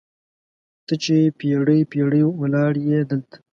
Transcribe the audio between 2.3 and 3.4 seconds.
ولاړیې دلته